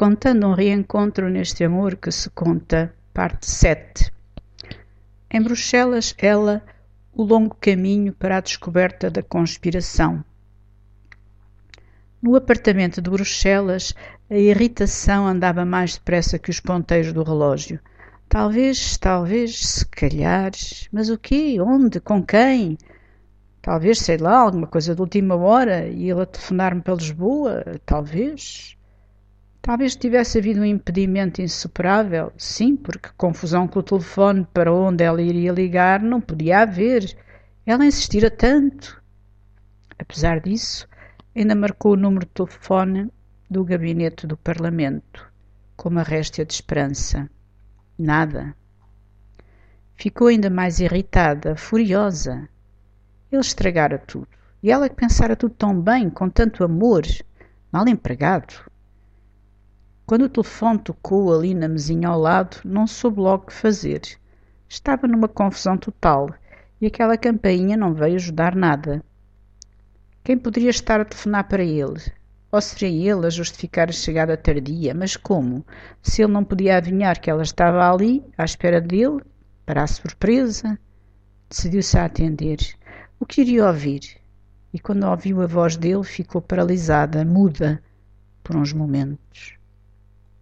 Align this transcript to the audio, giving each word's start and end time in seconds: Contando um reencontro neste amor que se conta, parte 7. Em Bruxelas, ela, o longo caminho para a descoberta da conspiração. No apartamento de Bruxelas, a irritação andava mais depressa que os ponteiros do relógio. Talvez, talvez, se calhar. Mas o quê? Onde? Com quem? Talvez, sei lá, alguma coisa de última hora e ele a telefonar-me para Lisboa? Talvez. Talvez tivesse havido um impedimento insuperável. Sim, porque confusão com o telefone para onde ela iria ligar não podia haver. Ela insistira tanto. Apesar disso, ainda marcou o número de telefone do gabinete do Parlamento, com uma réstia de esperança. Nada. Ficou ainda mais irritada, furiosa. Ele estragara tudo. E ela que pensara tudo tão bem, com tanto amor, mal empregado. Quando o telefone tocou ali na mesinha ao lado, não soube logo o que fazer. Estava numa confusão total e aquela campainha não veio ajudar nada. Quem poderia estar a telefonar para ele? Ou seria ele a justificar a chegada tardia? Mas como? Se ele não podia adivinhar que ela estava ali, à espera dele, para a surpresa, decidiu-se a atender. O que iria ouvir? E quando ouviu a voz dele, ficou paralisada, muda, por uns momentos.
Contando 0.00 0.46
um 0.46 0.54
reencontro 0.54 1.28
neste 1.28 1.62
amor 1.62 1.94
que 1.94 2.10
se 2.10 2.30
conta, 2.30 2.90
parte 3.12 3.44
7. 3.44 4.10
Em 5.30 5.42
Bruxelas, 5.42 6.14
ela, 6.16 6.64
o 7.12 7.22
longo 7.22 7.54
caminho 7.60 8.10
para 8.14 8.38
a 8.38 8.40
descoberta 8.40 9.10
da 9.10 9.22
conspiração. 9.22 10.24
No 12.22 12.34
apartamento 12.34 13.02
de 13.02 13.10
Bruxelas, 13.10 13.94
a 14.30 14.36
irritação 14.36 15.26
andava 15.26 15.66
mais 15.66 15.98
depressa 15.98 16.38
que 16.38 16.48
os 16.48 16.60
ponteiros 16.60 17.12
do 17.12 17.22
relógio. 17.22 17.78
Talvez, 18.26 18.96
talvez, 18.96 19.60
se 19.60 19.84
calhar. 19.84 20.52
Mas 20.90 21.10
o 21.10 21.18
quê? 21.18 21.58
Onde? 21.60 22.00
Com 22.00 22.24
quem? 22.24 22.78
Talvez, 23.60 23.98
sei 23.98 24.16
lá, 24.16 24.38
alguma 24.38 24.66
coisa 24.66 24.94
de 24.94 25.00
última 25.02 25.36
hora 25.36 25.86
e 25.86 26.10
ele 26.10 26.22
a 26.22 26.26
telefonar-me 26.26 26.80
para 26.80 26.94
Lisboa? 26.94 27.62
Talvez. 27.84 28.79
Talvez 29.70 29.94
tivesse 29.94 30.36
havido 30.36 30.62
um 30.62 30.64
impedimento 30.64 31.40
insuperável. 31.40 32.32
Sim, 32.36 32.74
porque 32.74 33.08
confusão 33.16 33.68
com 33.68 33.78
o 33.78 33.82
telefone 33.84 34.44
para 34.52 34.74
onde 34.74 35.04
ela 35.04 35.22
iria 35.22 35.52
ligar 35.52 36.02
não 36.02 36.20
podia 36.20 36.62
haver. 36.62 37.16
Ela 37.64 37.86
insistira 37.86 38.28
tanto. 38.28 39.00
Apesar 39.96 40.40
disso, 40.40 40.88
ainda 41.36 41.54
marcou 41.54 41.92
o 41.92 41.96
número 41.96 42.26
de 42.26 42.32
telefone 42.32 43.12
do 43.48 43.64
gabinete 43.64 44.26
do 44.26 44.36
Parlamento, 44.36 45.24
com 45.76 45.88
uma 45.88 46.02
réstia 46.02 46.44
de 46.44 46.52
esperança. 46.52 47.30
Nada. 47.96 48.56
Ficou 49.94 50.26
ainda 50.26 50.50
mais 50.50 50.80
irritada, 50.80 51.54
furiosa. 51.54 52.48
Ele 53.30 53.40
estragara 53.40 53.98
tudo. 53.98 54.26
E 54.64 54.72
ela 54.72 54.88
que 54.88 54.96
pensara 54.96 55.36
tudo 55.36 55.54
tão 55.54 55.80
bem, 55.80 56.10
com 56.10 56.28
tanto 56.28 56.64
amor, 56.64 57.04
mal 57.70 57.86
empregado. 57.86 58.68
Quando 60.10 60.22
o 60.22 60.28
telefone 60.28 60.80
tocou 60.80 61.32
ali 61.32 61.54
na 61.54 61.68
mesinha 61.68 62.08
ao 62.08 62.18
lado, 62.18 62.56
não 62.64 62.84
soube 62.84 63.20
logo 63.20 63.44
o 63.44 63.46
que 63.46 63.52
fazer. 63.52 64.00
Estava 64.68 65.06
numa 65.06 65.28
confusão 65.28 65.78
total 65.78 66.34
e 66.80 66.86
aquela 66.86 67.16
campainha 67.16 67.76
não 67.76 67.94
veio 67.94 68.16
ajudar 68.16 68.56
nada. 68.56 69.04
Quem 70.24 70.36
poderia 70.36 70.70
estar 70.70 71.00
a 71.00 71.04
telefonar 71.04 71.46
para 71.46 71.62
ele? 71.62 72.02
Ou 72.50 72.60
seria 72.60 73.12
ele 73.12 73.24
a 73.24 73.30
justificar 73.30 73.88
a 73.88 73.92
chegada 73.92 74.36
tardia? 74.36 74.92
Mas 74.92 75.16
como? 75.16 75.64
Se 76.02 76.22
ele 76.22 76.32
não 76.32 76.42
podia 76.42 76.78
adivinhar 76.78 77.20
que 77.20 77.30
ela 77.30 77.44
estava 77.44 77.88
ali, 77.88 78.20
à 78.36 78.44
espera 78.44 78.80
dele, 78.80 79.20
para 79.64 79.84
a 79.84 79.86
surpresa, 79.86 80.76
decidiu-se 81.48 81.96
a 81.96 82.06
atender. 82.06 82.58
O 83.20 83.24
que 83.24 83.42
iria 83.42 83.64
ouvir? 83.64 84.00
E 84.74 84.80
quando 84.80 85.06
ouviu 85.06 85.40
a 85.40 85.46
voz 85.46 85.76
dele, 85.76 86.02
ficou 86.02 86.42
paralisada, 86.42 87.24
muda, 87.24 87.80
por 88.42 88.56
uns 88.56 88.72
momentos. 88.72 89.59